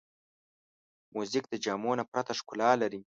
[1.15, 3.01] موزیک د جامو نه پرته ښکلا لري.